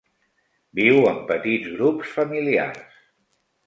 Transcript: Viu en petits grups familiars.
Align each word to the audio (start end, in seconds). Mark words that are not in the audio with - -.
Viu 0.79 0.97
en 1.11 1.21
petits 1.33 1.71
grups 1.77 2.19
familiars. 2.19 3.03